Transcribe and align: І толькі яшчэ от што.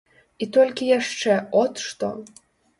І 0.45 0.47
толькі 0.57 0.89
яшчэ 0.99 1.37
от 1.63 1.73
што. 1.87 2.13